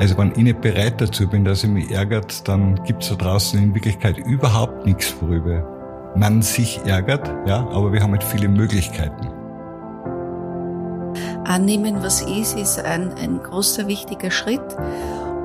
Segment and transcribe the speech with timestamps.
[0.00, 3.16] Also wenn ich nicht bereit dazu bin, dass ich mich ärgert, dann gibt es da
[3.16, 5.62] draußen in Wirklichkeit überhaupt nichts, worüber
[6.16, 9.28] man sich ärgert, ja, aber wir haben halt viele Möglichkeiten.
[11.44, 14.62] Annehmen, was ist, ist ein, ein großer, wichtiger Schritt,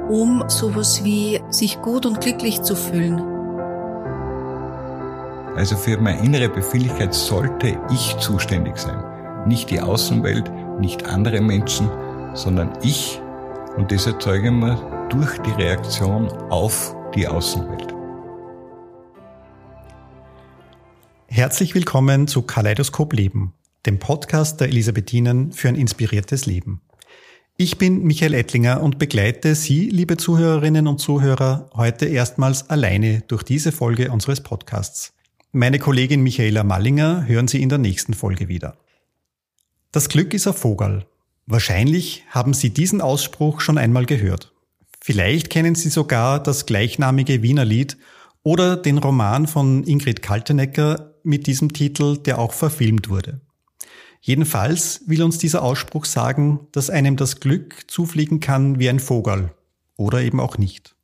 [0.07, 3.21] um sowas wie sich gut und glücklich zu fühlen.
[5.57, 9.03] Also für meine innere Befindlichkeit sollte ich zuständig sein.
[9.47, 10.49] Nicht die Außenwelt,
[10.79, 11.89] nicht andere Menschen,
[12.33, 13.21] sondern ich.
[13.77, 17.93] Und das erzeugen wir durch die Reaktion auf die Außenwelt.
[21.27, 23.53] Herzlich willkommen zu Kaleidoskop Leben,
[23.85, 26.79] dem Podcast der Elisabethinen für ein inspiriertes Leben.
[27.57, 33.43] Ich bin Michael Ettlinger und begleite Sie, liebe Zuhörerinnen und Zuhörer, heute erstmals alleine durch
[33.43, 35.11] diese Folge unseres Podcasts.
[35.51, 38.77] Meine Kollegin Michaela Mallinger hören Sie in der nächsten Folge wieder.
[39.91, 41.05] Das Glück ist ein Vogel.
[41.47, 44.53] Wahrscheinlich haben Sie diesen Ausspruch schon einmal gehört.
[44.99, 47.97] Vielleicht kennen Sie sogar das gleichnamige Wiener Lied
[48.41, 53.41] oder den Roman von Ingrid Kaltenecker mit diesem Titel, der auch verfilmt wurde.
[54.21, 59.51] Jedenfalls will uns dieser Ausspruch sagen, dass einem das Glück zufliegen kann wie ein Vogel
[59.97, 60.95] oder eben auch nicht.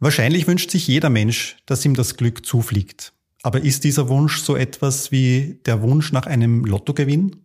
[0.00, 3.12] Wahrscheinlich wünscht sich jeder Mensch, dass ihm das Glück zufliegt.
[3.42, 7.43] Aber ist dieser Wunsch so etwas wie der Wunsch nach einem Lottogewinn?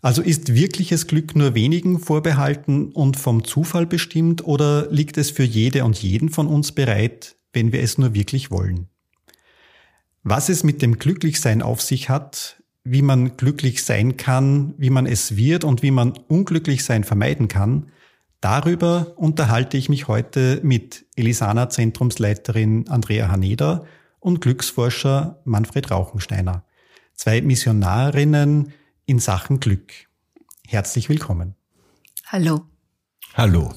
[0.00, 5.42] Also ist wirkliches Glück nur wenigen vorbehalten und vom Zufall bestimmt oder liegt es für
[5.42, 8.88] jede und jeden von uns bereit, wenn wir es nur wirklich wollen?
[10.22, 15.06] Was es mit dem Glücklichsein auf sich hat, wie man glücklich sein kann, wie man
[15.06, 17.90] es wird und wie man unglücklich sein vermeiden kann,
[18.40, 23.84] darüber unterhalte ich mich heute mit Elisana Zentrumsleiterin Andrea Haneda
[24.20, 26.64] und Glücksforscher Manfred Rauchensteiner.
[27.14, 28.72] Zwei Missionarinnen,
[29.08, 29.94] in Sachen Glück.
[30.66, 31.54] Herzlich willkommen.
[32.26, 32.66] Hallo.
[33.32, 33.72] Hallo.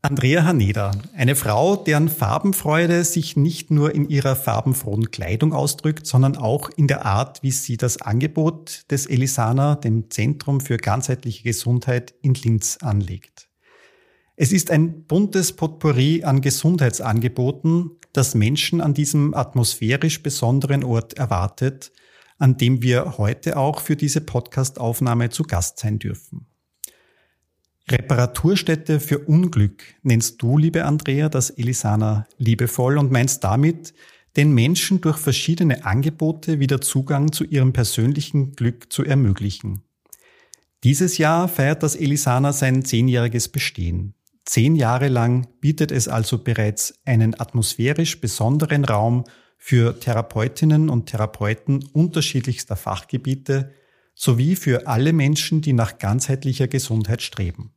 [0.00, 6.38] Andrea Haneda, eine Frau, deren Farbenfreude sich nicht nur in ihrer farbenfrohen Kleidung ausdrückt, sondern
[6.38, 12.14] auch in der Art, wie sie das Angebot des Elisana, dem Zentrum für ganzheitliche Gesundheit
[12.22, 13.50] in Linz, anlegt.
[14.34, 21.92] Es ist ein buntes Potpourri an Gesundheitsangeboten, das Menschen an diesem atmosphärisch besonderen Ort erwartet–
[22.38, 26.46] an dem wir heute auch für diese Podcast-Aufnahme zu Gast sein dürfen.
[27.88, 33.94] Reparaturstätte für Unglück nennst du, liebe Andrea, das Elisana liebevoll und meinst damit,
[34.36, 39.82] den Menschen durch verschiedene Angebote wieder Zugang zu ihrem persönlichen Glück zu ermöglichen.
[40.84, 44.14] Dieses Jahr feiert das Elisana sein zehnjähriges Bestehen.
[44.44, 49.24] Zehn Jahre lang bietet es also bereits einen atmosphärisch besonderen Raum
[49.56, 53.72] für Therapeutinnen und Therapeuten unterschiedlichster Fachgebiete
[54.14, 57.72] sowie für alle Menschen, die nach ganzheitlicher Gesundheit streben.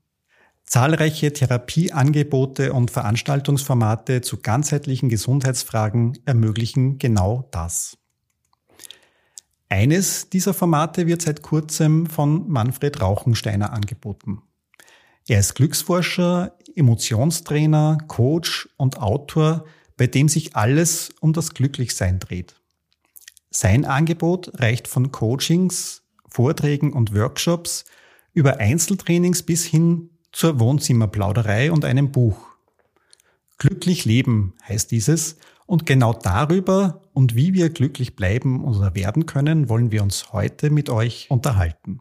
[0.63, 7.97] Zahlreiche Therapieangebote und Veranstaltungsformate zu ganzheitlichen Gesundheitsfragen ermöglichen genau das.
[9.67, 14.41] Eines dieser Formate wird seit kurzem von Manfred Rauchensteiner angeboten.
[15.27, 19.65] Er ist Glücksforscher, Emotionstrainer, Coach und Autor
[19.99, 22.55] bei dem sich alles um das Glücklichsein dreht.
[23.51, 27.83] Sein Angebot reicht von Coachings, Vorträgen und Workshops
[28.31, 32.37] über Einzeltrainings bis hin zur Wohnzimmerplauderei und einem Buch.
[33.57, 39.67] Glücklich leben heißt dieses und genau darüber und wie wir glücklich bleiben oder werden können,
[39.67, 41.99] wollen wir uns heute mit euch unterhalten.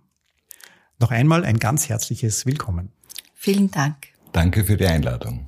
[1.00, 2.92] Noch einmal ein ganz herzliches Willkommen.
[3.34, 3.97] Vielen Dank.
[4.31, 5.47] Danke für die Einladung.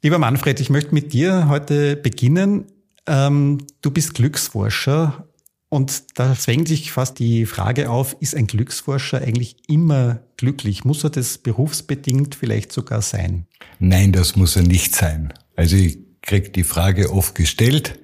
[0.00, 2.66] Lieber Manfred, ich möchte mit dir heute beginnen.
[3.06, 5.26] Ähm, du bist Glücksforscher
[5.70, 10.84] und da zwängt sich fast die Frage auf, ist ein Glücksforscher eigentlich immer glücklich?
[10.84, 13.46] Muss er das berufsbedingt vielleicht sogar sein?
[13.80, 15.34] Nein, das muss er nicht sein.
[15.56, 17.98] Also ich kriege die Frage oft gestellt.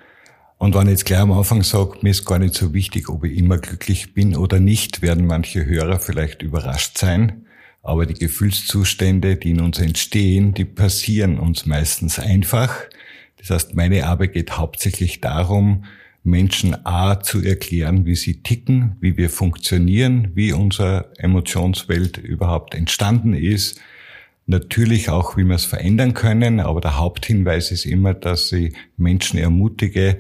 [0.59, 3.23] Und wenn ich jetzt gleich am Anfang sage, mir ist gar nicht so wichtig, ob
[3.23, 7.44] ich immer glücklich bin oder nicht, werden manche Hörer vielleicht überrascht sein.
[7.85, 12.75] Aber die Gefühlszustände, die in uns entstehen, die passieren uns meistens einfach.
[13.37, 15.85] Das heißt, meine Arbeit geht hauptsächlich darum,
[16.23, 23.35] Menschen A zu erklären, wie sie ticken, wie wir funktionieren, wie unsere Emotionswelt überhaupt entstanden
[23.35, 23.79] ist.
[24.47, 29.39] Natürlich auch, wie wir es verändern können, aber der Haupthinweis ist immer, dass ich Menschen
[29.39, 30.19] ermutige,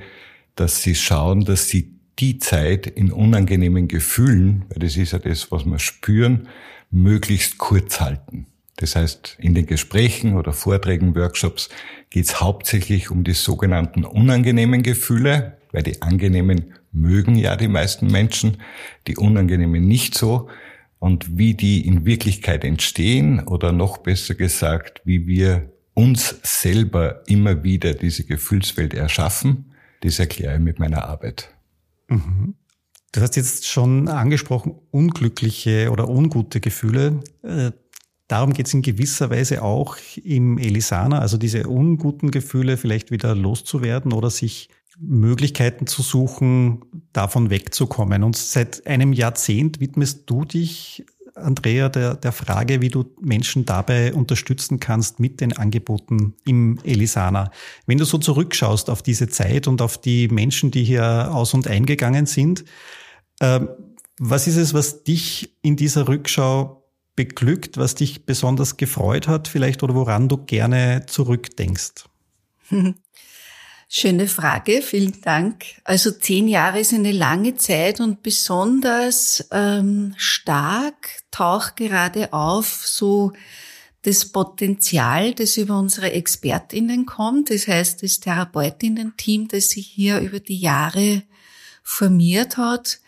[0.55, 5.51] dass sie schauen, dass sie die Zeit in unangenehmen Gefühlen, weil das ist ja das,
[5.51, 6.49] was wir spüren,
[6.91, 8.47] möglichst kurz halten.
[8.77, 11.69] Das heißt, in den Gesprächen oder Vorträgen, Workshops
[12.11, 18.07] geht es hauptsächlich um die sogenannten unangenehmen Gefühle, weil die angenehmen mögen ja die meisten
[18.07, 18.59] Menschen,
[19.07, 20.49] die unangenehmen nicht so.
[21.05, 27.63] und wie die in Wirklichkeit entstehen oder noch besser gesagt, wie wir uns selber immer
[27.63, 29.67] wieder diese Gefühlswelt erschaffen,
[30.01, 31.54] das erkläre ich mit meiner Arbeit.
[32.09, 32.55] Mhm.
[33.13, 37.21] Du hast jetzt schon angesprochen, unglückliche oder ungute Gefühle.
[37.43, 37.71] Äh,
[38.27, 43.35] darum geht es in gewisser Weise auch im Elisana, also diese unguten Gefühle vielleicht wieder
[43.37, 44.69] loszuwerden oder sich
[44.99, 48.23] Möglichkeiten zu suchen, davon wegzukommen.
[48.23, 51.05] Und seit einem Jahrzehnt widmest du dich
[51.35, 57.51] Andrea, der, der Frage, wie du Menschen dabei unterstützen kannst mit den Angeboten im Elisana.
[57.87, 61.67] Wenn du so zurückschaust auf diese Zeit und auf die Menschen, die hier aus und
[61.67, 62.65] eingegangen sind,
[63.41, 63.61] äh,
[64.19, 66.85] was ist es, was dich in dieser Rückschau
[67.17, 72.05] beglückt, was dich besonders gefreut hat vielleicht oder woran du gerne zurückdenkst?
[73.89, 75.65] Schöne Frage, vielen Dank.
[75.85, 83.33] Also zehn Jahre ist eine lange Zeit und besonders ähm, stark taucht gerade auf so
[84.03, 87.51] das Potenzial, das über unsere ExpertInnen kommt.
[87.51, 91.23] Das heißt, das Therapeutinnen-Team, das sich hier über die Jahre
[91.83, 93.01] formiert hat,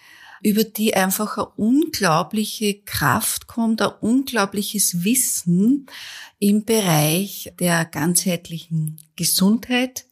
[0.43, 5.87] über die einfach eine unglaubliche Kraft kommt, ein unglaubliches Wissen
[6.39, 10.07] im Bereich der ganzheitlichen Gesundheit,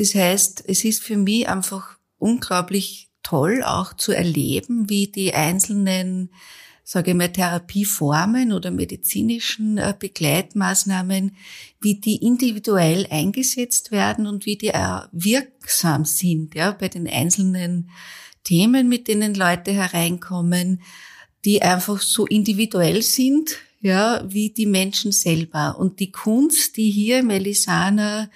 [0.00, 6.30] das heißt, es ist für mich einfach unglaublich toll auch zu erleben, wie die einzelnen,
[6.84, 11.36] sage ich mal, Therapieformen oder medizinischen äh, Begleitmaßnahmen,
[11.82, 17.90] wie die individuell eingesetzt werden und wie die auch wirksam sind, ja, bei den einzelnen
[18.42, 20.80] Themen, mit denen Leute hereinkommen,
[21.44, 25.78] die einfach so individuell sind, ja, wie die Menschen selber.
[25.78, 28.30] Und die Kunst, die hier im Elisana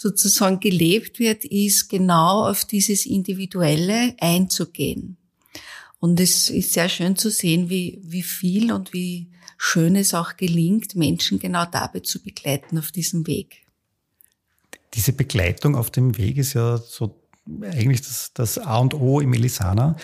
[0.00, 5.18] sozusagen gelebt wird, ist genau auf dieses Individuelle einzugehen.
[5.98, 10.38] Und es ist sehr schön zu sehen, wie, wie viel und wie schön es auch
[10.38, 13.66] gelingt, Menschen genau dabei zu begleiten auf diesem Weg.
[14.94, 17.20] Diese Begleitung auf dem Weg ist ja so
[17.60, 19.96] eigentlich das, das A und O im Elisana.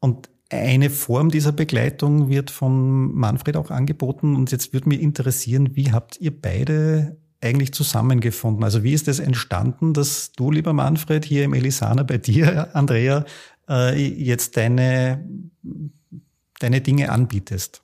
[0.00, 4.36] Und eine Form dieser Begleitung wird von Manfred auch angeboten.
[4.36, 8.64] Und jetzt würde mich interessieren, wie habt ihr beide eigentlich zusammengefunden?
[8.64, 12.68] Also wie ist es das entstanden, dass du, lieber Manfred, hier im Elisana bei dir,
[12.74, 13.24] Andrea,
[13.68, 15.24] äh, jetzt deine,
[16.58, 17.82] deine Dinge anbietest?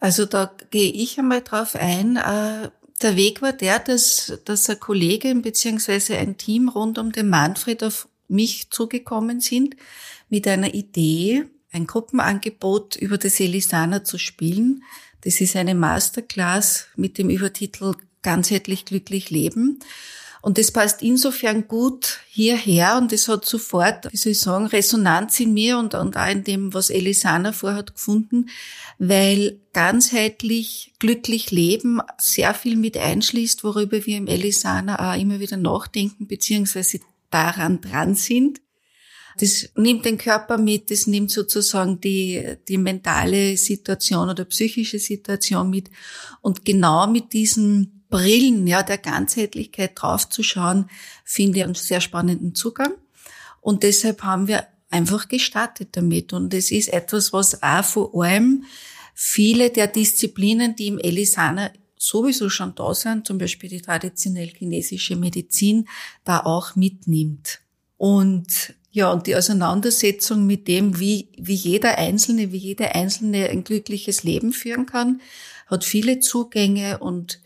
[0.00, 2.16] Also da gehe ich einmal drauf ein.
[2.16, 2.70] Äh,
[3.02, 7.84] der Weg war der, dass, dass eine Kollegin beziehungsweise ein Team rund um den Manfred
[7.84, 9.76] auf mich zugekommen sind
[10.28, 14.82] mit einer Idee, ein Gruppenangebot über das Elisana zu spielen.
[15.22, 19.80] Das ist eine Masterclass mit dem Übertitel ganzheitlich glücklich leben.
[20.42, 25.38] Und das passt insofern gut hierher und es hat sofort, wie soll ich sagen, Resonanz
[25.38, 28.48] in mir und, und auch in dem, was Elisana vorhat, gefunden,
[28.98, 35.56] weil ganzheitlich glücklich leben sehr viel mit einschließt, worüber wir im Elisana auch immer wieder
[35.56, 36.98] nachdenken, beziehungsweise
[37.30, 38.60] daran dran sind.
[39.38, 45.70] Das nimmt den Körper mit, das nimmt sozusagen die, die mentale Situation oder psychische Situation
[45.70, 45.88] mit.
[46.40, 50.88] Und genau mit diesem Brillen ja, der Ganzheitlichkeit draufzuschauen,
[51.24, 52.92] finde ich einen sehr spannenden Zugang.
[53.60, 56.32] Und deshalb haben wir einfach gestartet damit.
[56.32, 58.64] Und es ist etwas, was auch vor allem
[59.14, 65.16] viele der Disziplinen, die im Elisana sowieso schon da sind, zum Beispiel die traditionell chinesische
[65.16, 65.88] Medizin,
[66.24, 67.60] da auch mitnimmt.
[67.96, 73.64] Und ja, und die Auseinandersetzung mit dem, wie, wie jeder Einzelne, wie jede Einzelne ein
[73.64, 75.22] glückliches Leben führen kann,
[75.68, 77.40] hat viele Zugänge und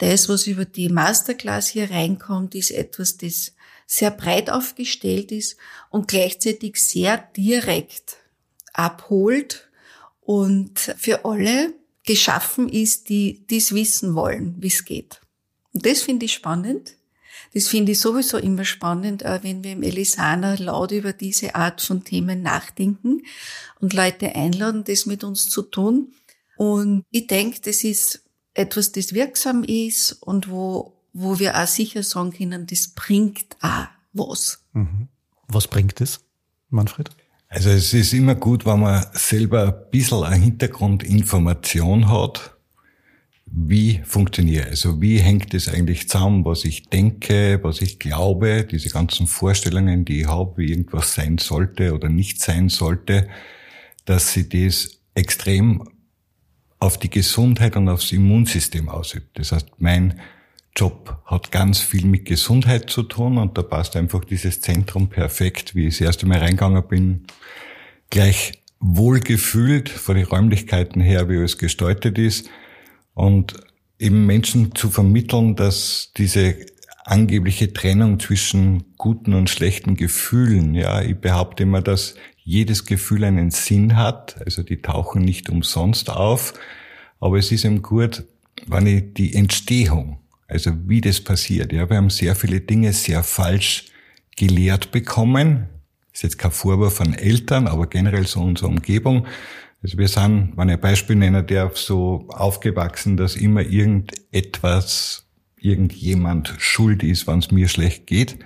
[0.00, 3.54] das, was über die Masterclass hier reinkommt, ist etwas, das
[3.86, 5.56] sehr breit aufgestellt ist
[5.90, 8.16] und gleichzeitig sehr direkt
[8.72, 9.68] abholt
[10.20, 11.74] und für alle
[12.06, 15.20] geschaffen ist, die dies wissen wollen, wie es geht.
[15.72, 16.96] Und das finde ich spannend.
[17.52, 22.04] Das finde ich sowieso immer spannend, wenn wir im Elisana laut über diese Art von
[22.04, 23.22] Themen nachdenken
[23.80, 26.14] und Leute einladen, das mit uns zu tun.
[26.56, 28.22] Und ich denke, das ist
[28.54, 33.86] etwas, das wirksam ist und wo, wo wir auch sicher sagen können, das bringt auch
[34.12, 34.64] was.
[34.72, 35.08] Mhm.
[35.48, 36.20] Was bringt es,
[36.68, 37.10] Manfred?
[37.48, 42.56] Also es ist immer gut, wenn man selber ein bisschen eine Hintergrundinformation hat,
[43.52, 48.90] wie funktioniert, also wie hängt es eigentlich zusammen, was ich denke, was ich glaube, diese
[48.90, 53.28] ganzen Vorstellungen, die ich habe, wie irgendwas sein sollte oder nicht sein sollte,
[54.04, 55.88] dass sie das extrem
[56.80, 59.38] auf die Gesundheit und aufs Immunsystem ausübt.
[59.38, 60.18] Das heißt, mein
[60.74, 65.74] Job hat ganz viel mit Gesundheit zu tun und da passt einfach dieses Zentrum perfekt,
[65.74, 67.26] wie ich das erste Mal reingegangen bin,
[68.08, 72.48] gleich wohlgefühlt von den Räumlichkeiten her, wie es gestaltet ist
[73.12, 73.54] und
[73.98, 76.56] eben Menschen zu vermitteln, dass diese
[77.04, 82.14] angebliche Trennung zwischen guten und schlechten Gefühlen, ja, ich behaupte immer, dass
[82.50, 86.54] jedes Gefühl einen Sinn hat, also die tauchen nicht umsonst auf,
[87.20, 88.24] aber es ist eben gut,
[88.66, 93.22] wenn ich die Entstehung, also wie das passiert, ja, wir haben sehr viele Dinge sehr
[93.22, 93.86] falsch
[94.36, 95.66] gelehrt bekommen,
[96.12, 99.26] ist jetzt kein Vorwurf von Eltern, aber generell so unsere Umgebung.
[99.82, 105.24] Also wir sind, wenn ich ein Beispiel nennen darf, so aufgewachsen, dass immer irgendetwas,
[105.56, 108.38] irgendjemand schuld ist, wenn es mir schlecht geht.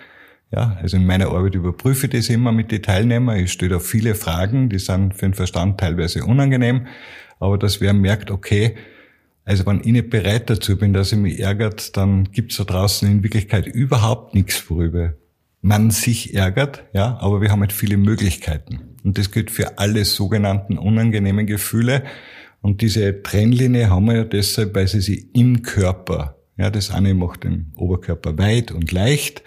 [0.54, 3.38] Ja, also in meiner Arbeit überprüfe ich das immer mit den Teilnehmern.
[3.38, 6.86] Ich stelle da viele Fragen, die sind für den Verstand teilweise unangenehm,
[7.40, 8.76] aber dass wer merkt, okay,
[9.44, 13.10] also wenn ich nicht bereit dazu bin, dass ich mich ärgert, dann gibt's da draußen
[13.10, 15.14] in Wirklichkeit überhaupt nichts, worüber
[15.60, 18.80] man sich ärgert, ja, aber wir haben halt viele Möglichkeiten.
[19.02, 22.04] Und das gilt für alle sogenannten unangenehmen Gefühle.
[22.60, 27.12] Und diese Trennlinie haben wir ja deshalb, weil sie sie im Körper, ja, das eine
[27.12, 29.42] macht den Oberkörper weit und leicht.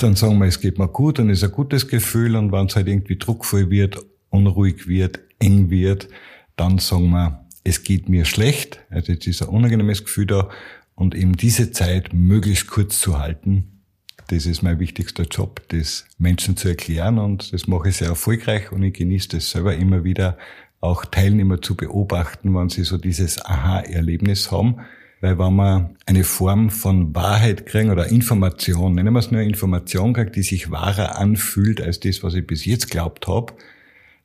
[0.00, 2.36] Dann sagen wir, es geht mir gut, dann ist ein gutes Gefühl.
[2.36, 3.98] Und wenn es halt irgendwie druckvoll wird,
[4.30, 6.08] unruhig wird, eng wird,
[6.56, 8.80] dann sagen wir, es geht mir schlecht.
[8.90, 10.48] Also jetzt ist ein unangenehmes Gefühl da.
[10.94, 13.80] Und eben diese Zeit möglichst kurz zu halten,
[14.28, 18.70] das ist mein wichtigster Job, das Menschen zu erklären und das mache ich sehr erfolgreich
[18.70, 20.38] und ich genieße das selber immer wieder,
[20.80, 24.76] auch Teilnehmer zu beobachten, wenn sie so dieses Aha-Erlebnis haben.
[25.20, 30.14] Weil wenn man eine Form von Wahrheit kriegen oder Information, nennen wir es nur Information
[30.14, 33.52] kriegt, die sich wahrer anfühlt als das, was ich bis jetzt glaubt habe,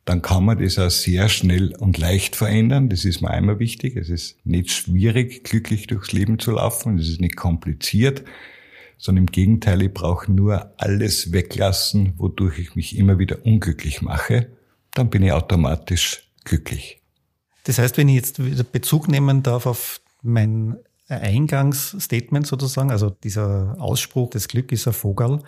[0.06, 2.90] dann kann man das auch sehr schnell und leicht verändern.
[2.90, 3.98] Das ist mir einmal wichtig.
[3.98, 6.98] Es ist nicht schwierig, glücklich durchs Leben zu laufen.
[7.00, 8.24] Es ist nicht kompliziert
[8.98, 14.48] sondern im Gegenteil, ich brauche nur alles weglassen, wodurch ich mich immer wieder unglücklich mache,
[14.94, 17.02] dann bin ich automatisch glücklich.
[17.64, 20.78] Das heißt, wenn ich jetzt wieder Bezug nehmen darf auf mein
[21.08, 25.40] Eingangsstatement sozusagen, also dieser Ausspruch, das Glück ist ein Vogel,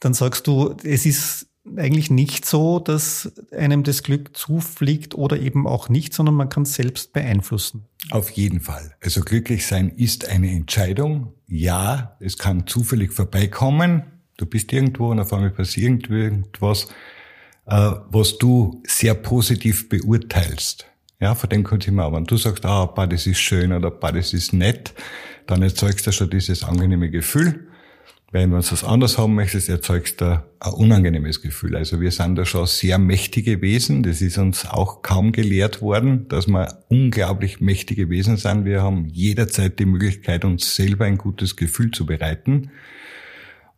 [0.00, 5.66] dann sagst du, es ist eigentlich nicht so, dass einem das Glück zufliegt oder eben
[5.66, 7.84] auch nicht, sondern man kann es selbst beeinflussen.
[8.10, 8.96] Auf jeden Fall.
[9.00, 11.34] Also glücklich sein ist eine Entscheidung.
[11.46, 14.02] Ja, es kann zufällig vorbeikommen.
[14.36, 16.88] Du bist irgendwo und auf einmal passiert irgendwas,
[17.66, 20.86] äh, was du sehr positiv beurteilst.
[21.22, 24.32] Ja, von dem kommt immer, wenn du sagst, ah, oh, das ist schön oder das
[24.32, 24.92] ist nett,
[25.46, 27.68] dann erzeugst du schon dieses angenehme Gefühl.
[28.32, 31.76] Wenn du was anders haben möchtest, erzeugst du ein unangenehmes Gefühl.
[31.76, 34.02] Also wir sind da schon sehr mächtige Wesen.
[34.02, 38.64] Das ist uns auch kaum gelehrt worden, dass wir unglaublich mächtige Wesen sind.
[38.64, 42.72] Wir haben jederzeit die Möglichkeit, uns selber ein gutes Gefühl zu bereiten.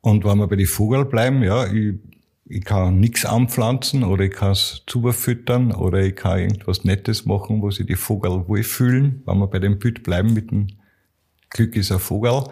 [0.01, 1.97] Und wenn wir bei den Vogel bleiben, ja, ich,
[2.47, 7.63] ich kann nichts anpflanzen oder ich kann es zuberfüttern oder ich kann irgendwas Nettes machen,
[7.63, 9.23] wo sich die Vogel wohlfühlen.
[9.25, 10.69] Wenn wir bei dem Bild bleiben mit dem
[11.51, 12.45] Glück ist ein Vogel.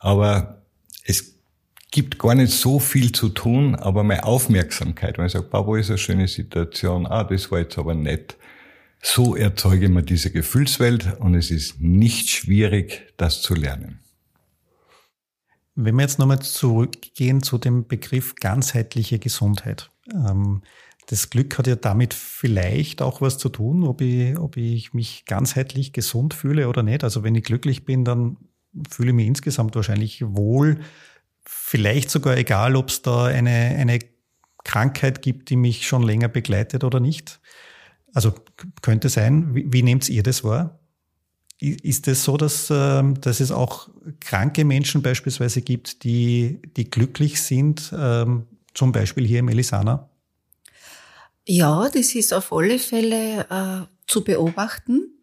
[0.00, 0.62] Aber
[1.04, 1.38] es
[1.92, 5.90] gibt gar nicht so viel zu tun, aber meine Aufmerksamkeit, wenn ich sage, wo ist
[5.90, 8.36] eine schöne Situation, ah, das war jetzt aber nett.
[9.00, 14.01] So erzeuge ich mir diese Gefühlswelt und es ist nicht schwierig, das zu lernen.
[15.74, 19.90] Wenn wir jetzt nochmal zurückgehen zu dem Begriff ganzheitliche Gesundheit.
[20.12, 20.62] Ähm,
[21.06, 25.24] das Glück hat ja damit vielleicht auch was zu tun, ob ich, ob ich mich
[25.26, 27.04] ganzheitlich gesund fühle oder nicht.
[27.04, 28.36] Also wenn ich glücklich bin, dann
[28.88, 30.80] fühle mich insgesamt wahrscheinlich wohl.
[31.44, 33.98] Vielleicht sogar egal, ob es da eine, eine
[34.64, 37.40] Krankheit gibt, die mich schon länger begleitet oder nicht.
[38.14, 38.34] Also
[38.80, 39.54] könnte sein.
[39.54, 40.78] Wie, wie nehmt ihr das wahr?
[41.62, 43.88] Ist es so, dass, ähm, dass es auch
[44.18, 50.08] kranke Menschen beispielsweise gibt, die, die glücklich sind, ähm, zum Beispiel hier im Elisana?
[51.46, 55.22] Ja, das ist auf alle Fälle äh, zu beobachten.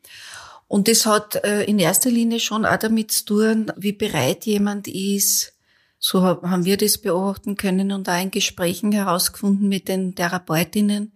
[0.70, 4.88] Und das hat äh, in erster Linie schon auch damit zu tun, wie bereit jemand
[4.88, 5.54] ist.
[5.98, 11.12] So haben wir das beobachten können und auch in Gesprächen herausgefunden mit den Therapeutinnen,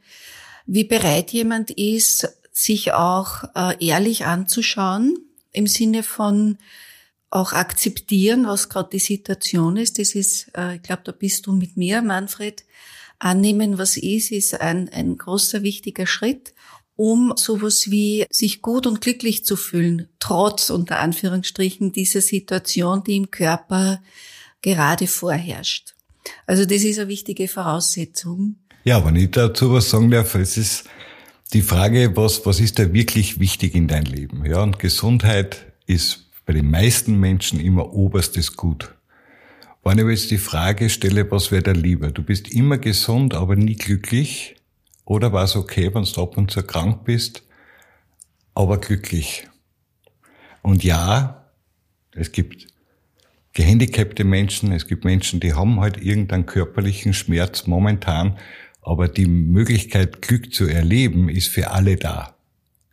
[0.65, 5.17] wie bereit jemand ist, sich auch äh, ehrlich anzuschauen,
[5.51, 6.57] im Sinne von
[7.29, 9.99] auch akzeptieren, was gerade die Situation ist.
[9.99, 12.63] Das ist, äh, ich glaube, da bist du mit mir, Manfred.
[13.19, 16.53] Annehmen, was ist, ist ein, ein großer, wichtiger Schritt
[16.95, 23.17] um sowas wie sich gut und glücklich zu fühlen, trotz unter Anführungsstrichen dieser Situation, die
[23.17, 24.01] im Körper
[24.61, 25.95] gerade vorherrscht.
[26.45, 28.57] Also das ist eine wichtige Voraussetzung.
[28.83, 30.83] Ja, wenn ich dazu was sagen darf, es ist
[31.53, 34.45] die Frage, was, was ist da wirklich wichtig in dein Leben?
[34.45, 38.93] Ja, und Gesundheit ist bei den meisten Menschen immer oberstes Gut.
[39.83, 42.11] Wenn ich jetzt die Frage stelle, was wäre da lieber?
[42.11, 44.55] Du bist immer gesund, aber nie glücklich
[45.05, 47.43] oder war es okay, wenn du ab und zu krank bist,
[48.55, 49.47] aber glücklich?
[50.61, 51.45] Und ja,
[52.11, 52.67] es gibt
[53.51, 58.37] gehandicapte Menschen, es gibt Menschen, die haben halt irgendeinen körperlichen Schmerz momentan,
[58.83, 62.35] aber die Möglichkeit, Glück zu erleben, ist für alle da.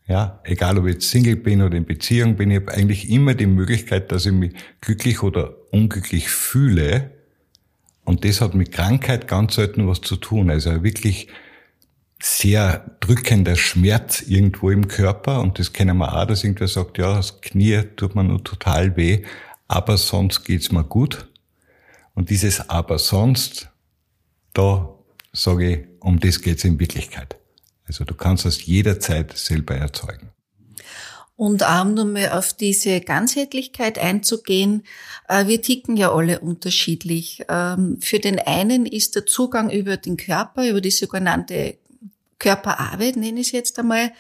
[0.06, 3.34] Ja, egal ob ich jetzt Single bin oder in Beziehung bin, ich habe eigentlich immer
[3.34, 7.12] die Möglichkeit, dass ich mich glücklich oder unglücklich fühle.
[8.04, 10.50] Und das hat mit Krankheit ganz selten was zu tun.
[10.50, 11.28] Also wirklich
[12.22, 15.40] sehr drückender Schmerz irgendwo im Körper.
[15.40, 18.96] Und das kennen wir auch, dass irgendwer sagt, ja, das Knie tut mir nur total
[18.96, 19.22] weh,
[19.68, 21.28] aber sonst geht's mir gut.
[22.14, 23.70] Und dieses aber sonst,
[24.52, 24.88] da
[25.32, 27.36] sage ich, um das geht's in Wirklichkeit.
[27.86, 30.30] Also du kannst das jederzeit selber erzeugen.
[31.36, 34.82] Und auch um nochmal auf diese Ganzheitlichkeit einzugehen,
[35.26, 37.44] äh, wir ticken ja alle unterschiedlich.
[37.48, 41.78] Ähm, für den einen ist der Zugang über den Körper, über die sogenannte
[42.38, 44.12] Körperarbeit, nenne ich es jetzt einmal,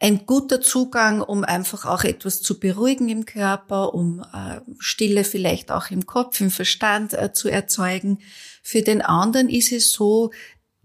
[0.00, 5.70] ein guter Zugang, um einfach auch etwas zu beruhigen im Körper, um äh, Stille vielleicht
[5.70, 8.18] auch im Kopf, im Verstand äh, zu erzeugen.
[8.66, 10.30] Für den anderen ist es so,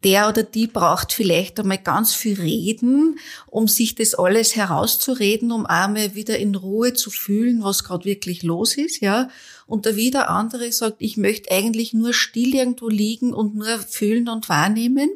[0.04, 5.66] der oder die braucht vielleicht einmal ganz viel reden, um sich das alles herauszureden, um
[5.66, 9.30] einmal wieder in Ruhe zu fühlen, was gerade wirklich los ist, ja.
[9.66, 14.28] Und der wieder andere sagt, ich möchte eigentlich nur still irgendwo liegen und nur fühlen
[14.28, 15.10] und wahrnehmen.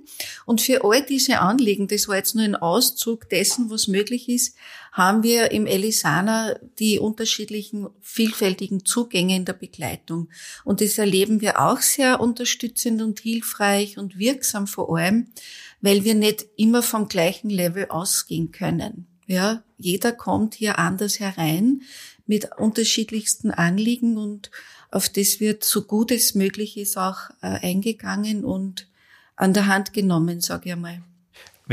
[0.46, 4.56] Und für all diese Anliegen, das war jetzt nur ein Auszug dessen, was möglich ist,
[4.94, 10.30] haben wir im Elisana die unterschiedlichen vielfältigen Zugänge in der Begleitung.
[10.64, 15.30] Und das erleben wir auch sehr unterstützend und hilfreich und wirksam vor allem,
[15.82, 19.08] weil wir nicht immer vom gleichen Level ausgehen können.
[19.26, 21.82] Ja, jeder kommt hier anders herein
[22.28, 24.52] mit unterschiedlichsten Anliegen und
[24.92, 28.88] auf das wird so gut es möglich ist auch äh, eingegangen und
[29.36, 31.02] an der Hand genommen, sage ich einmal.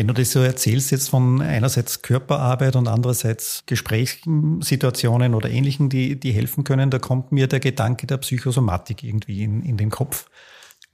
[0.00, 6.18] Wenn du das so erzählst, jetzt von einerseits Körperarbeit und andererseits Gesprächssituationen oder Ähnlichen, die,
[6.18, 10.24] die helfen können, da kommt mir der Gedanke der Psychosomatik irgendwie in, in den Kopf.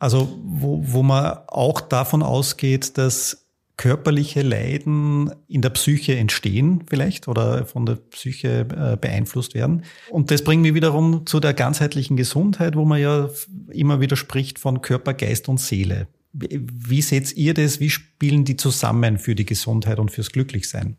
[0.01, 7.29] Also wo, wo man auch davon ausgeht, dass körperliche Leiden in der Psyche entstehen vielleicht
[7.29, 9.85] oder von der Psyche äh, beeinflusst werden.
[10.11, 13.31] Und das bringt mich wiederum zu der ganzheitlichen Gesundheit, wo man ja
[13.71, 16.09] immer wieder spricht von Körper, Geist und Seele.
[16.39, 17.81] Wie seht ihr das?
[17.81, 20.97] Wie spielen die zusammen für die Gesundheit und fürs Glücklichsein?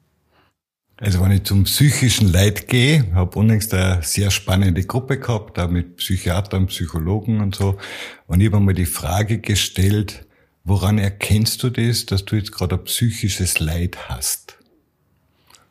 [0.99, 5.67] Also wenn ich zum psychischen Leid gehe, habe unlängst eine sehr spannende Gruppe gehabt, da
[5.67, 7.77] mit Psychiatern, Psychologen und so.
[8.25, 10.25] Und ich habe mir die Frage gestellt,
[10.63, 14.57] woran erkennst du das, dass du jetzt gerade ein psychisches Leid hast?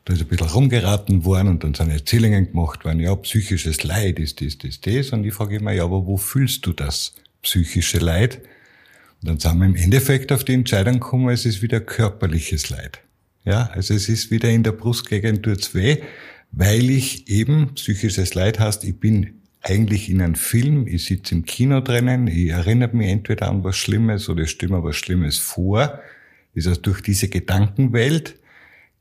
[0.05, 4.19] Da ist ein bisschen rumgeraten worden und dann sind Erzählungen gemacht worden, ja, psychisches Leid
[4.19, 5.09] ist das, das, das.
[5.09, 8.39] Und ich frage immer, ja, aber wo fühlst du das psychische Leid?
[9.21, 12.99] Und dann sind wir im Endeffekt auf die Entscheidung gekommen, es ist wieder körperliches Leid.
[13.45, 15.97] Ja, also es ist wieder in der Brustgegend tut's weh,
[16.51, 21.45] weil ich eben psychisches Leid hast, ich bin eigentlich in einem Film, ich sitze im
[21.45, 25.37] Kino drinnen, ich erinnere mich entweder an was Schlimmes oder ich stelle mir was Schlimmes
[25.37, 25.99] vor.
[26.55, 28.39] Das heißt, durch diese Gedankenwelt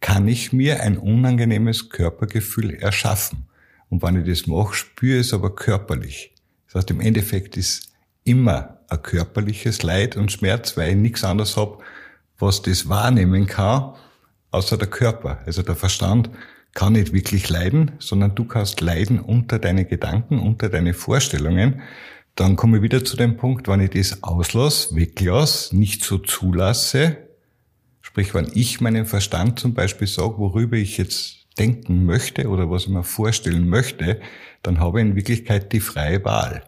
[0.00, 3.46] kann ich mir ein unangenehmes Körpergefühl erschaffen.
[3.88, 6.32] Und wenn ich das mache, spüre ich es aber körperlich.
[6.66, 7.92] Das heißt, im Endeffekt ist
[8.26, 11.78] immer ein körperliches Leid und Schmerz, weil ich nichts anderes habe,
[12.38, 13.94] was das wahrnehmen kann,
[14.50, 15.40] außer der Körper.
[15.46, 16.30] Also der Verstand
[16.74, 21.80] kann nicht wirklich leiden, sondern du kannst leiden unter deine Gedanken, unter deine Vorstellungen.
[22.34, 27.16] Dann komme ich wieder zu dem Punkt, wenn ich das auslasse, weglasse, nicht so zulasse,
[28.02, 32.82] sprich, wenn ich meinen Verstand zum Beispiel sage, worüber ich jetzt denken möchte oder was
[32.82, 34.20] ich mir vorstellen möchte,
[34.62, 36.62] dann habe ich in Wirklichkeit die freie Wahl.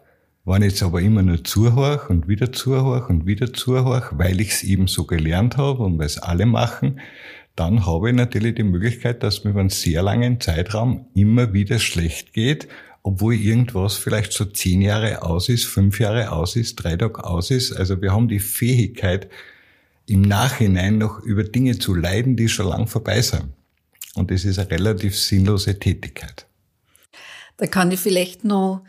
[0.45, 4.51] Wenn ich jetzt aber immer nur zuhöre und wieder zuhöre und wieder zuhöre, weil ich
[4.51, 6.99] es eben so gelernt habe und weil es alle machen,
[7.55, 11.77] dann habe ich natürlich die Möglichkeit, dass mir über einen sehr langen Zeitraum immer wieder
[11.77, 12.67] schlecht geht,
[13.03, 17.51] obwohl irgendwas vielleicht so zehn Jahre aus ist, fünf Jahre aus ist, drei Tage aus
[17.51, 17.73] ist.
[17.73, 19.29] Also wir haben die Fähigkeit,
[20.05, 23.53] im Nachhinein noch über Dinge zu leiden, die schon lang vorbei sind.
[24.15, 26.47] Und das ist eine relativ sinnlose Tätigkeit.
[27.57, 28.83] Da kann ich vielleicht noch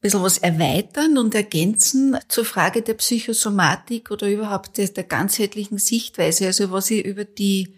[0.00, 6.46] bisschen was erweitern und ergänzen zur Frage der Psychosomatik oder überhaupt der, der ganzheitlichen Sichtweise.
[6.46, 7.74] Also was ich über die,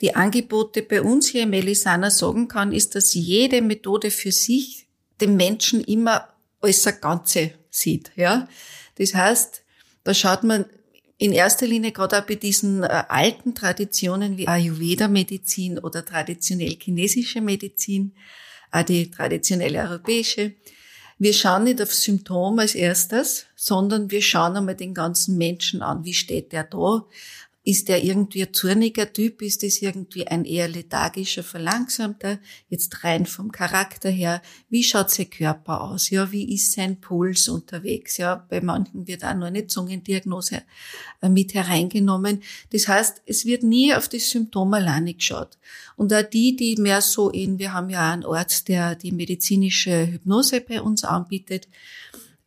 [0.00, 4.86] die Angebote bei uns hier im Melisana sagen kann, ist, dass jede Methode für sich
[5.20, 6.28] den Menschen immer
[6.60, 8.10] als ein Ganze sieht.
[8.16, 8.48] Ja,
[8.96, 9.62] Das heißt,
[10.02, 10.64] da schaut man
[11.18, 17.42] in erster Linie gerade auch bei diesen äh, alten Traditionen wie Ayurveda-Medizin oder traditionell chinesische
[17.42, 18.14] Medizin,
[18.72, 20.54] auch die traditionelle europäische,
[21.20, 26.02] wir schauen nicht auf Symptom als erstes, sondern wir schauen einmal den ganzen Menschen an.
[26.02, 27.04] Wie steht der da?
[27.62, 29.42] Ist der irgendwie ein zorniger Typ?
[29.42, 32.38] Ist es irgendwie ein eher lethargischer, verlangsamter?
[32.70, 34.40] Jetzt rein vom Charakter her.
[34.70, 36.08] Wie schaut sein Körper aus?
[36.08, 38.16] Ja, wie ist sein Puls unterwegs?
[38.16, 40.62] Ja, bei manchen wird auch nur eine Zungendiagnose
[41.20, 42.42] äh, mit hereingenommen.
[42.72, 45.58] Das heißt, es wird nie auf das Symptom alleine geschaut.
[45.96, 49.12] Und auch die, die mehr so in, wir haben ja auch einen Arzt, der die
[49.12, 51.68] medizinische Hypnose bei uns anbietet.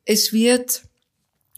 [0.06, 0.84] Es wird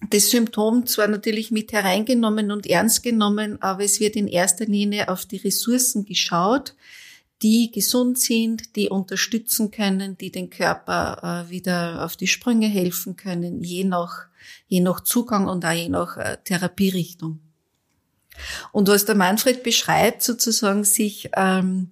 [0.09, 5.09] das Symptom zwar natürlich mit hereingenommen und ernst genommen, aber es wird in erster Linie
[5.09, 6.75] auf die Ressourcen geschaut,
[7.41, 13.15] die gesund sind, die unterstützen können, die den Körper äh, wieder auf die Sprünge helfen
[13.15, 14.27] können, je nach,
[14.67, 17.39] je nach Zugang und auch je nach äh, Therapierichtung.
[18.71, 21.89] Und was der Manfred beschreibt, sozusagen sich, ähm,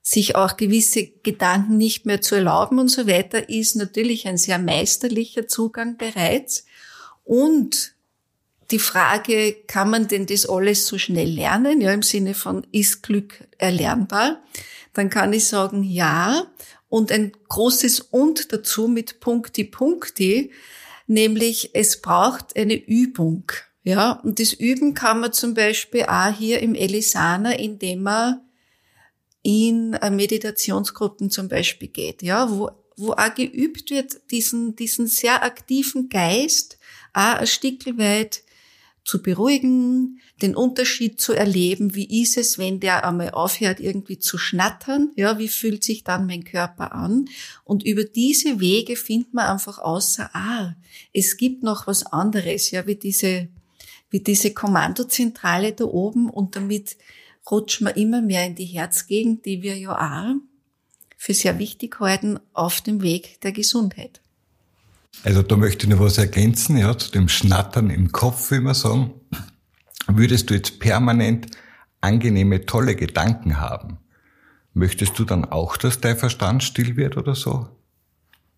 [0.00, 4.58] sich auch gewisse Gedanken nicht mehr zu erlauben und so weiter, ist natürlich ein sehr
[4.58, 6.66] meisterlicher Zugang bereits.
[7.24, 7.94] Und
[8.70, 11.80] die Frage, kann man denn das alles so schnell lernen?
[11.80, 14.42] Ja, im Sinne von, ist Glück erlernbar?
[14.94, 16.46] Dann kann ich sagen, ja.
[16.88, 20.52] Und ein großes Und dazu mit Punkti Punkti,
[21.06, 23.50] nämlich es braucht eine Übung.
[23.84, 28.40] Ja, und das Üben kann man zum Beispiel auch hier im Elisana, indem man
[29.42, 36.08] in Meditationsgruppen zum Beispiel geht, ja, wo, wo auch geübt wird, diesen, diesen sehr aktiven
[36.08, 36.78] Geist
[37.12, 38.42] auch ein Stück weit
[39.04, 44.38] zu beruhigen, den Unterschied zu erleben, wie ist es, wenn der einmal aufhört, irgendwie zu
[44.38, 47.28] schnattern, ja, wie fühlt sich dann mein Körper an?
[47.64, 50.74] Und über diese Wege findet man einfach außer, ah,
[51.12, 53.48] es gibt noch was anderes, ja, wie diese,
[54.10, 56.96] wie diese Kommandozentrale da oben und damit
[57.50, 60.36] rutscht man immer mehr in die Herzgegend, die wir ja auch
[61.16, 64.21] für sehr wichtig halten auf dem Weg der Gesundheit.
[65.24, 68.74] Also da möchte ich noch was ergänzen, ja, zu dem Schnattern im Kopf, wie wir
[68.74, 69.12] sagen.
[70.08, 71.46] Würdest du jetzt permanent
[72.00, 73.98] angenehme, tolle Gedanken haben,
[74.74, 77.68] möchtest du dann auch, dass dein Verstand still wird oder so?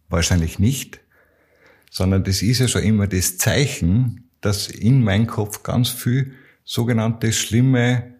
[0.08, 1.00] Wahrscheinlich nicht,
[1.90, 6.32] sondern das ist ja schon immer das Zeichen, dass in meinem Kopf ganz viel
[6.64, 8.14] sogenannte schlimme,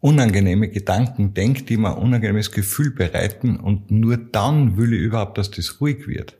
[0.00, 5.38] unangenehme Gedanken denkt, die mir ein unangenehmes Gefühl bereiten und nur dann will ich überhaupt,
[5.38, 6.36] dass das ruhig wird.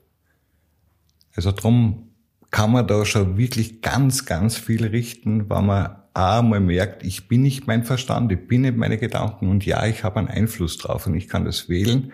[1.34, 2.10] Also drum
[2.50, 7.42] kann man da schon wirklich ganz, ganz viel richten, wenn man einmal merkt, ich bin
[7.42, 11.06] nicht mein Verstand, ich bin nicht meine Gedanken und ja, ich habe einen Einfluss drauf
[11.06, 12.12] und ich kann das wählen.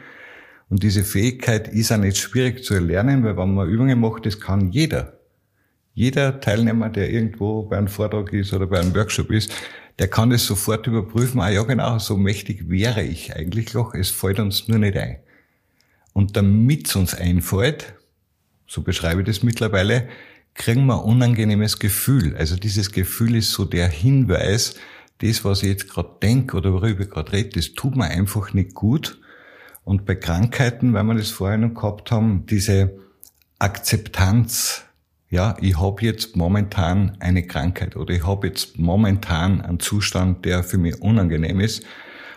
[0.70, 4.40] Und diese Fähigkeit ist auch nicht schwierig zu erlernen, weil wenn man Übungen macht, das
[4.40, 5.18] kann jeder.
[5.92, 9.52] Jeder Teilnehmer, der irgendwo bei einem Vortrag ist oder bei einem Workshop ist,
[9.98, 14.08] der kann das sofort überprüfen, ah ja genau, so mächtig wäre ich eigentlich noch, es
[14.08, 15.18] fällt uns nur nicht ein.
[16.14, 17.94] Und damit es uns einfällt,
[18.70, 20.08] so beschreibe ich das mittlerweile,
[20.54, 22.36] kriegen wir ein unangenehmes Gefühl.
[22.36, 24.76] Also dieses Gefühl ist so der Hinweis,
[25.18, 28.52] das, was ich jetzt gerade denke oder worüber ich gerade rede, das tut mir einfach
[28.52, 29.20] nicht gut.
[29.82, 32.96] Und bei Krankheiten, weil wir das vorher noch gehabt haben, diese
[33.58, 34.84] Akzeptanz,
[35.28, 40.62] ja, ich habe jetzt momentan eine Krankheit oder ich habe jetzt momentan einen Zustand, der
[40.62, 41.84] für mich unangenehm ist.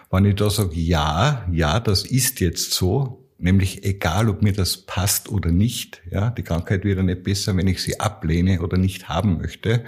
[0.09, 4.77] Wenn ich da sage, ja, ja, das ist jetzt so, Nämlich egal, ob mir das
[4.77, 6.01] passt oder nicht.
[6.09, 9.83] Ja, die Krankheit wird ja nicht besser, wenn ich sie ablehne oder nicht haben möchte.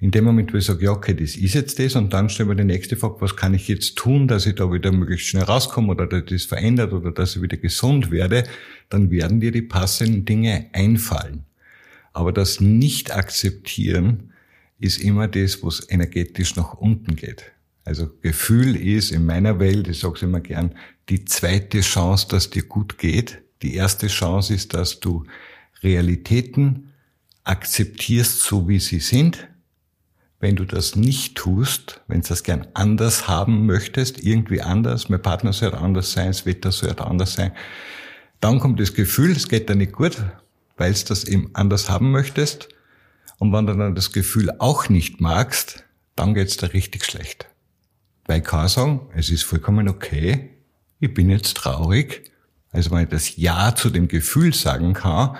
[0.00, 2.48] In dem Moment, wo ich sage, ja, okay, das ist jetzt das, und dann stellen
[2.48, 5.44] wir die nächste Frage, was kann ich jetzt tun, dass ich da wieder möglichst schnell
[5.44, 8.44] rauskomme oder dass das verändert oder dass ich wieder gesund werde,
[8.90, 11.44] dann werden dir die passenden Dinge einfallen.
[12.12, 14.32] Aber das Nicht-Akzeptieren
[14.78, 17.52] ist immer das, was energetisch nach unten geht.
[17.84, 20.74] Also Gefühl ist in meiner Welt, ich sage es immer gern,
[21.08, 23.42] die zweite Chance, dass dir gut geht.
[23.62, 25.24] Die erste Chance ist, dass du
[25.82, 26.92] Realitäten
[27.44, 29.48] akzeptierst, so wie sie sind.
[30.40, 35.22] Wenn du das nicht tust, wenn du das gern anders haben möchtest, irgendwie anders, mein
[35.22, 37.52] Partner soll anders sein, das Wetter soll anders sein,
[38.40, 40.22] dann kommt das Gefühl, es geht dir nicht gut,
[40.76, 42.68] weil du das eben anders haben möchtest.
[43.38, 45.84] Und wenn du dann das Gefühl auch nicht magst,
[46.16, 47.46] dann geht's dir richtig schlecht.
[48.26, 50.53] Weil ich kann sagen, es ist vollkommen okay,
[51.00, 52.30] ich bin jetzt traurig.
[52.70, 55.36] Also wenn ich das Ja zu dem Gefühl sagen kann,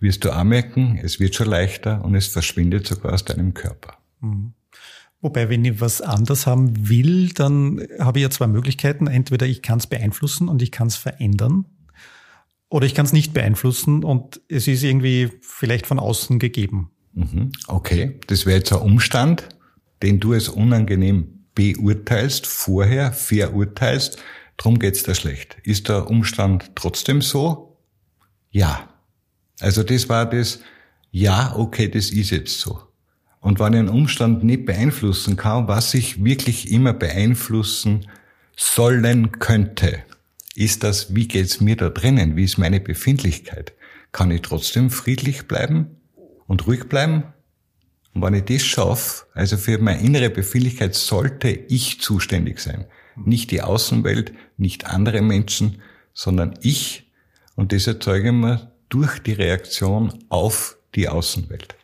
[0.00, 3.98] wirst du auch merken, es wird schon leichter und es verschwindet sogar aus deinem Körper.
[4.20, 4.54] Mhm.
[5.22, 9.06] Wobei, wenn ich was anders haben will, dann habe ich ja zwei Möglichkeiten.
[9.06, 11.66] Entweder ich kann es beeinflussen und ich kann es verändern.
[12.70, 16.90] Oder ich kann es nicht beeinflussen und es ist irgendwie vielleicht von außen gegeben.
[17.12, 17.50] Mhm.
[17.66, 19.48] Okay, das wäre jetzt ein Umstand,
[20.02, 24.18] den du als unangenehm beurteilst, vorher verurteilst,
[24.60, 25.56] drum geht's da schlecht.
[25.64, 27.78] Ist der Umstand trotzdem so?
[28.50, 28.90] Ja.
[29.58, 30.60] Also das war das,
[31.10, 32.80] ja, okay, das ist jetzt so.
[33.40, 38.06] Und wenn ich einen Umstand nicht beeinflussen kann, was ich wirklich immer beeinflussen
[38.56, 40.02] sollen könnte,
[40.54, 42.36] ist das, wie geht's mir da drinnen?
[42.36, 43.72] Wie ist meine Befindlichkeit?
[44.12, 45.96] Kann ich trotzdem friedlich bleiben
[46.46, 47.24] und ruhig bleiben?
[48.12, 52.84] Und wenn ich das schaffe, also für meine innere Befindlichkeit sollte ich zuständig sein.
[53.24, 57.10] Nicht die Außenwelt, nicht andere Menschen, sondern ich.
[57.54, 61.76] Und das erzeuge ich mir durch die Reaktion auf die Außenwelt.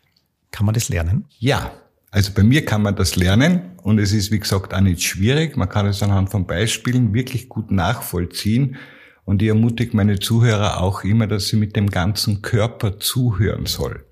[0.51, 1.27] Kann man das lernen?
[1.38, 1.72] Ja.
[2.11, 5.57] Also bei mir kann man das lernen und es ist, wie gesagt, auch nicht schwierig.
[5.57, 8.77] Man kann es anhand von Beispielen wirklich gut nachvollziehen.
[9.25, 14.06] Und ich ermutige meine Zuhörer auch immer, dass sie mit dem ganzen Körper zuhören sollen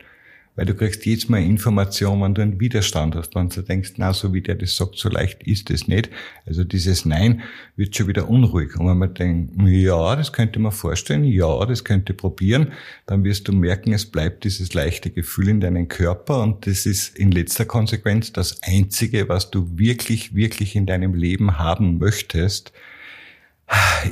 [0.56, 4.12] weil du kriegst jetzt mal Information, wenn du einen Widerstand hast, wenn du denkst, na,
[4.12, 6.10] so wie der das sagt, so leicht ist es nicht.
[6.46, 7.42] Also dieses Nein
[7.76, 8.76] wird schon wieder unruhig.
[8.78, 12.72] Und wenn man denkt, ja, das könnte man vorstellen, ja, das könnte probieren,
[13.06, 17.18] dann wirst du merken, es bleibt dieses leichte Gefühl in deinem Körper und das ist
[17.18, 22.72] in letzter Konsequenz das Einzige, was du wirklich, wirklich in deinem Leben haben möchtest,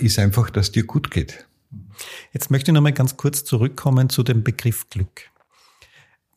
[0.00, 1.46] ist einfach, dass dir gut geht.
[2.32, 5.31] Jetzt möchte ich nochmal ganz kurz zurückkommen zu dem Begriff Glück.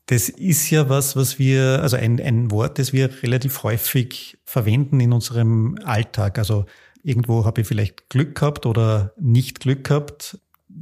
[0.08, 5.00] Das ist ja was, was wir, also ein, ein Wort, das wir relativ häufig verwenden
[5.00, 6.38] in unserem Alltag.
[6.38, 6.66] Also
[7.02, 10.40] irgendwo habe ich vielleicht Glück gehabt oder nicht Glück gehabt.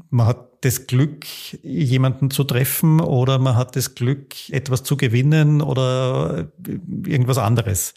[0.09, 1.25] Man hat das Glück,
[1.61, 6.51] jemanden zu treffen oder man hat das Glück, etwas zu gewinnen oder
[7.05, 7.93] irgendwas anderes.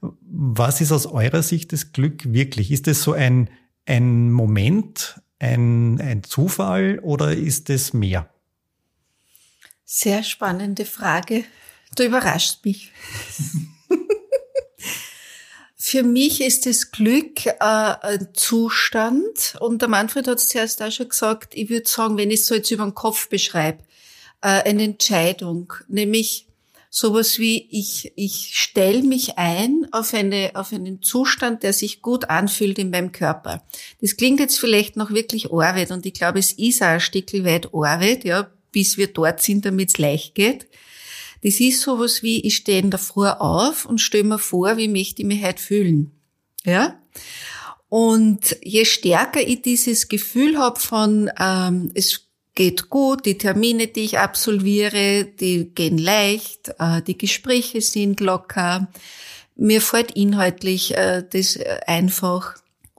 [0.00, 2.70] Was ist aus eurer Sicht das Glück wirklich?
[2.70, 3.48] Ist es so ein,
[3.86, 8.28] ein Moment, ein, ein Zufall oder ist es mehr?
[9.88, 11.44] Sehr spannende Frage.
[11.94, 12.90] Du überraschst mich.
[15.76, 20.90] Für mich ist das Glück äh, ein Zustand und der Manfred hat es zuerst auch
[20.90, 23.84] schon gesagt, ich würde sagen, wenn ich es so jetzt über den Kopf beschreibe,
[24.40, 26.48] äh, eine Entscheidung, nämlich
[26.90, 32.28] sowas wie ich, ich stelle mich ein auf, eine, auf einen Zustand, der sich gut
[32.28, 33.62] anfühlt in meinem Körper.
[34.00, 37.32] Das klingt jetzt vielleicht noch wirklich Arbeit und ich glaube, es ist auch ein Stück
[37.44, 40.66] weit Arbeit, ja, bis wir dort sind, damit es leicht geht.
[41.42, 44.86] Das ist sowas wie, ich stehe in der Früh auf und stelle mir vor, wie
[44.86, 46.10] möchte ich mich heute fühlen.
[46.62, 47.00] Ja?
[47.88, 54.04] Und je stärker ich dieses Gefühl habe von, ähm, es geht gut, die Termine, die
[54.04, 58.88] ich absolviere, die gehen leicht, äh, die Gespräche sind locker,
[59.54, 62.56] mir fällt inhaltlich äh, das äh, einfach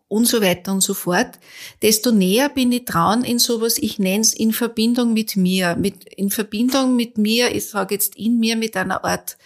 [0.07, 1.39] und so weiter und so fort,
[1.81, 6.05] desto näher bin ich dran in sowas, ich nenne es in Verbindung mit mir, mit,
[6.05, 9.37] in Verbindung mit mir, ich sage jetzt in mir mit einer Art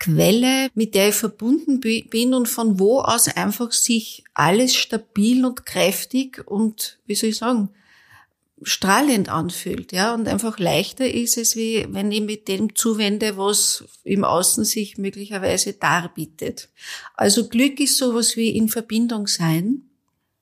[0.00, 5.66] Quelle, mit der ich verbunden bin und von wo aus einfach sich alles stabil und
[5.66, 7.68] kräftig und, wie soll ich sagen,
[8.62, 13.84] strahlend anfühlt, ja, und einfach leichter ist es, wie wenn ich mit dem zuwende, was
[14.02, 16.68] im Außen sich möglicherweise darbietet.
[17.14, 19.89] Also Glück ist sowas wie in Verbindung sein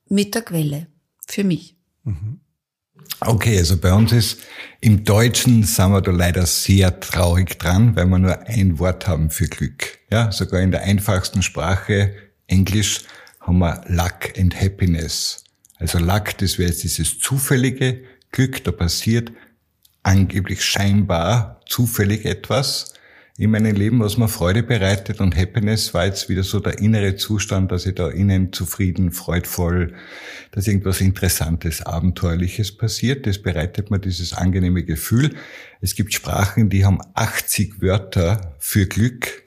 [0.09, 0.87] mit der Quelle.
[1.27, 1.75] Für mich.
[2.03, 2.39] Mhm.
[3.21, 4.39] Okay, also bei uns ist
[4.81, 9.29] im Deutschen sind wir da leider sehr traurig dran, weil wir nur ein Wort haben
[9.29, 9.99] für Glück.
[10.11, 12.13] Ja, sogar in der einfachsten Sprache
[12.47, 13.01] Englisch
[13.41, 15.43] haben wir Luck and Happiness.
[15.77, 19.31] Also Luck, das wäre jetzt dieses zufällige Glück, da passiert
[20.03, 22.93] angeblich scheinbar zufällig etwas
[23.39, 27.15] in meinem Leben, was mir Freude bereitet und Happiness war jetzt wieder so der innere
[27.15, 29.93] Zustand, dass ich da innen zufrieden, freudvoll,
[30.51, 33.25] dass irgendwas Interessantes, Abenteuerliches passiert.
[33.25, 35.35] Das bereitet mir dieses angenehme Gefühl.
[35.79, 39.43] Es gibt Sprachen, die haben 80 Wörter für Glück.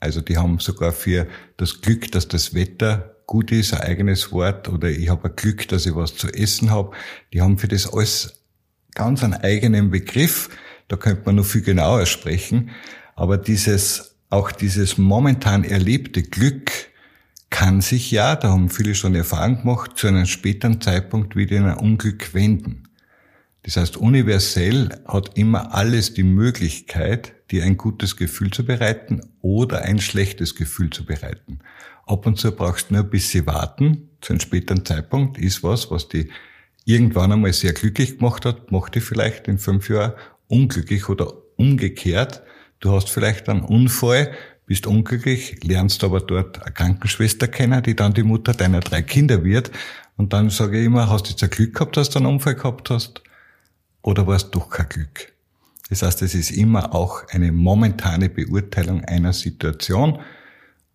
[0.00, 1.26] Also die haben sogar für
[1.58, 5.68] das Glück, dass das Wetter gut ist, ein eigenes Wort oder ich habe ein Glück,
[5.68, 6.92] dass ich was zu essen habe.
[7.34, 8.42] Die haben für das alles
[8.94, 10.48] ganz einen eigenen Begriff.
[10.88, 12.70] Da könnte man noch viel genauer sprechen.
[13.18, 16.70] Aber dieses, auch dieses momentan erlebte Glück
[17.50, 21.64] kann sich ja, da haben viele schon Erfahrung gemacht, zu einem späteren Zeitpunkt wieder in
[21.64, 22.84] ein Unglück wenden.
[23.64, 29.82] Das heißt, universell hat immer alles die Möglichkeit, dir ein gutes Gefühl zu bereiten oder
[29.82, 31.58] ein schlechtes Gefühl zu bereiten.
[32.06, 35.90] Ab und zu brauchst du nur ein bisschen warten, zu einem späteren Zeitpunkt ist was,
[35.90, 36.30] was die
[36.84, 40.12] irgendwann einmal sehr glücklich gemacht hat, macht die vielleicht in fünf Jahren
[40.46, 42.44] unglücklich oder umgekehrt,
[42.80, 44.32] Du hast vielleicht einen Unfall,
[44.66, 49.42] bist unglücklich, lernst aber dort eine Krankenschwester kennen, die dann die Mutter deiner drei Kinder
[49.42, 49.70] wird.
[50.16, 52.54] Und dann sage ich immer, hast du jetzt ein Glück gehabt, dass du einen Unfall
[52.54, 53.22] gehabt hast?
[54.02, 55.32] Oder war es doch kein Glück?
[55.88, 60.18] Das heißt, es ist immer auch eine momentane Beurteilung einer Situation.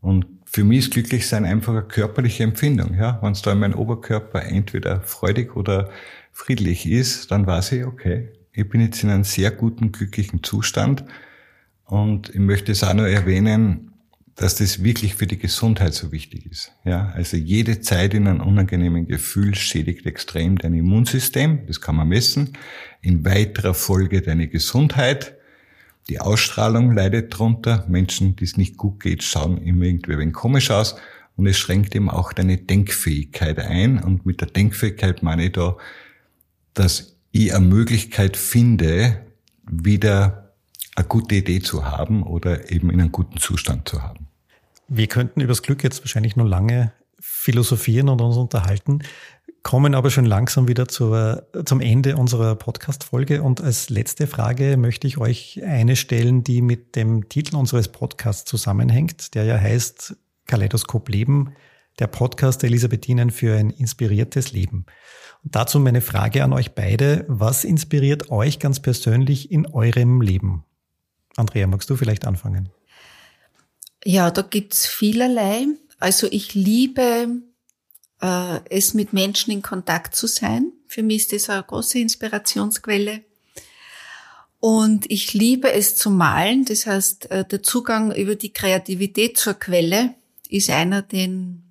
[0.02, 2.93] Und für mich ist Glücklichsein einfach eine körperliche Empfindung.
[2.93, 3.17] Ja?
[3.22, 5.89] Wenn es da in meinem Oberkörper entweder freudig oder
[6.32, 11.04] friedlich ist, dann weiß ich, okay, ich bin jetzt in einem sehr guten, glücklichen Zustand.
[11.86, 13.93] Und ich möchte es auch noch erwähnen,
[14.36, 16.72] dass das wirklich für die Gesundheit so wichtig ist.
[16.86, 21.67] Ja, also jede Zeit in einem unangenehmen Gefühl schädigt extrem dein Immunsystem.
[21.67, 22.54] Das kann man messen.
[23.02, 25.36] In weiterer Folge deine Gesundheit.
[26.10, 27.86] Die Ausstrahlung leidet drunter.
[27.88, 30.96] Menschen, die es nicht gut geht, schauen immer irgendwie ein komisch aus.
[31.36, 34.02] Und es schränkt eben auch deine Denkfähigkeit ein.
[34.02, 35.78] Und mit der Denkfähigkeit meine ich da,
[36.74, 39.22] dass ich eine Möglichkeit finde,
[39.69, 40.42] wieder
[40.95, 44.27] eine gute Idee zu haben oder eben in einem guten Zustand zu haben.
[44.88, 48.99] Wir könnten über das Glück jetzt wahrscheinlich noch lange philosophieren und uns unterhalten,
[49.63, 53.41] kommen aber schon langsam wieder zur, zum Ende unserer Podcast-Folge.
[53.41, 58.43] Und als letzte Frage möchte ich euch eine stellen, die mit dem Titel unseres Podcasts
[58.43, 61.53] zusammenhängt, der ja heißt Kaleidoskop Leben,
[61.99, 64.86] der Podcast der Elisabethinen für ein inspiriertes Leben.
[65.43, 67.25] Und dazu meine Frage an euch beide.
[67.29, 70.65] Was inspiriert euch ganz persönlich in eurem Leben?
[71.36, 72.69] Andrea, magst du vielleicht anfangen?
[74.06, 75.67] Ja, da gibt's vielerlei.
[76.00, 77.41] Also ich liebe
[78.22, 80.72] äh, es, mit Menschen in Kontakt zu sein.
[80.88, 83.24] Für mich ist das eine große Inspirationsquelle.
[84.60, 86.65] Und ich liebe es zu malen.
[86.65, 90.15] Das heißt, äh, der Zugang über die Kreativität zur Quelle
[90.50, 91.63] ist einer, den,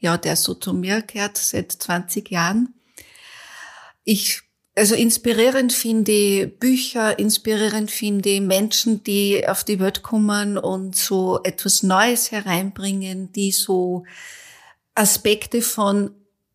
[0.00, 2.74] ja, der so zu mir gehört seit 20 Jahren.
[4.04, 4.42] Ich
[4.76, 10.94] also inspirierend finde ich Bücher, inspirierend finde ich Menschen, die auf die Welt kommen und
[10.94, 14.04] so etwas Neues hereinbringen, die so
[14.94, 16.10] Aspekte von,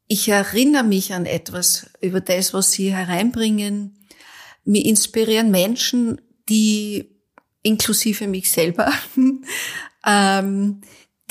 [0.07, 3.97] ich erinnere mich an etwas über das, was sie hereinbringen.
[4.65, 7.15] Mir inspirieren Menschen, die
[7.63, 8.93] inklusive mich selber,
[10.05, 10.81] ähm,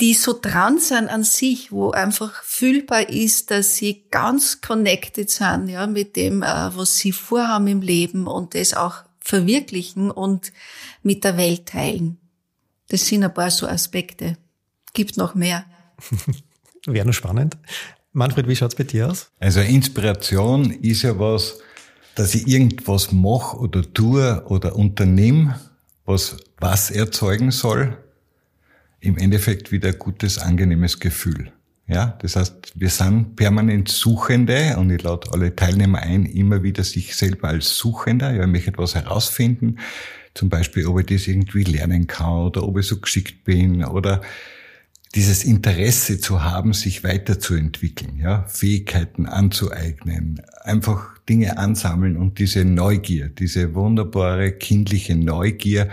[0.01, 5.69] die so dran sind an sich, wo einfach fühlbar ist, dass sie ganz connected sind,
[5.69, 10.51] ja, mit dem, äh, was sie vorhaben im Leben und das auch verwirklichen und
[11.03, 12.17] mit der Welt teilen.
[12.89, 14.37] Das sind ein paar so Aspekte.
[14.93, 15.65] Gibt noch mehr.
[16.87, 17.57] Wäre noch spannend.
[18.11, 19.29] Manfred, wie schaut's bei dir aus?
[19.39, 21.59] Also Inspiration ist ja was,
[22.15, 25.59] dass ich irgendwas mache oder tue oder unternehme,
[26.05, 27.97] was was erzeugen soll
[29.01, 31.51] im Endeffekt wieder gutes, angenehmes Gefühl.
[31.87, 36.85] Ja, das heißt, wir sind permanent Suchende und ich lade alle Teilnehmer ein, immer wieder
[36.85, 39.77] sich selber als Suchender, ja, ich möchte etwas herausfinden,
[40.33, 44.21] zum Beispiel, ob ich das irgendwie lernen kann oder ob ich so geschickt bin oder
[45.15, 53.27] dieses Interesse zu haben, sich weiterzuentwickeln, ja, Fähigkeiten anzueignen, einfach Dinge ansammeln und diese Neugier,
[53.27, 55.89] diese wunderbare kindliche Neugier,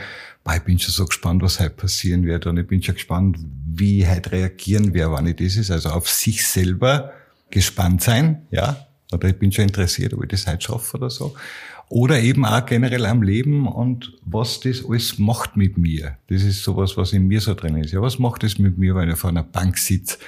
[0.56, 4.06] ich bin schon so gespannt, was heute passieren wird und ich bin schon gespannt, wie
[4.06, 5.70] heute reagieren wer, wann ich das ist.
[5.70, 7.12] Also auf sich selber
[7.50, 8.86] gespannt sein, ja.
[9.12, 11.34] Oder ich bin schon interessiert, ob ich das heute schaffe oder so.
[11.88, 16.18] Oder eben auch generell am Leben und was das alles macht mit mir.
[16.28, 17.92] Das ist sowas, was in mir so drin ist.
[17.92, 20.18] Ja, was macht es mit mir, wenn ich vor einer Bank sitze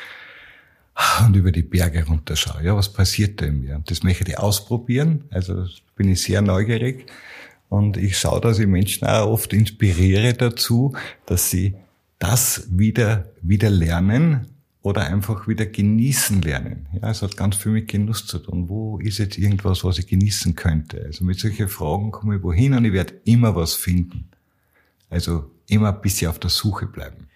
[1.27, 2.65] und über die Berge runterschaue?
[2.65, 3.77] Ja, was passiert da in mir?
[3.77, 5.25] Und das möchte ich ausprobieren.
[5.31, 7.07] Also bin ich sehr neugierig.
[7.71, 10.93] Und ich schaue, dass ich Menschen auch oft inspiriere dazu,
[11.25, 11.77] dass sie
[12.19, 14.49] das wieder, wieder lernen
[14.83, 16.89] oder einfach wieder genießen lernen.
[17.01, 18.69] Ja, es hat ganz viel mit Genuss zu tun.
[18.69, 21.05] Wo ist jetzt irgendwas, was ich genießen könnte?
[21.07, 24.29] Also mit solchen Fragen komme ich wohin und ich werde immer was finden.
[25.09, 27.29] Also immer ein bisschen auf der Suche bleiben.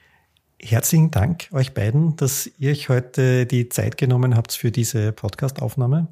[0.61, 6.09] Herzlichen Dank euch beiden, dass ihr euch heute die Zeit genommen habt für diese Podcastaufnahme.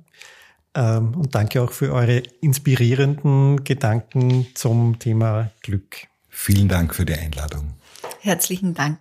[0.74, 6.06] Ähm, und danke auch für eure inspirierenden Gedanken zum Thema Glück.
[6.28, 7.74] Vielen Dank für die Einladung.
[8.20, 8.98] Herzlichen Dank.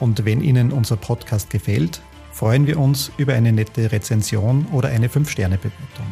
[0.00, 2.00] Und wenn Ihnen unser Podcast gefällt,
[2.32, 6.06] freuen wir uns über eine nette Rezension oder eine 5-Sterne-Bewertung.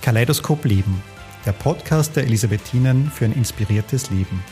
[0.00, 1.00] Kaleidoskop Leben,
[1.46, 4.42] der Podcast der Elisabethinen für ein inspiriertes Leben.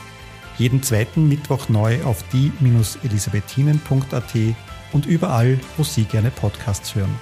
[0.58, 4.32] Jeden zweiten Mittwoch neu auf die-elisabethinen.at
[4.92, 7.18] und überall, wo Sie gerne Podcasts hören.